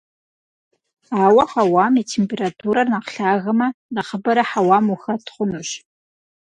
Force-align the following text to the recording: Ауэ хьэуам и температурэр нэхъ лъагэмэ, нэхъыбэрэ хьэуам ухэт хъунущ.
Ауэ 1.23 1.43
хьэуам 1.51 1.93
и 2.01 2.03
температурэр 2.13 2.87
нэхъ 2.93 3.11
лъагэмэ, 3.29 3.67
нэхъыбэрэ 3.93 4.43
хьэуам 4.49 4.85
ухэт 4.93 5.25
хъунущ. 5.33 5.69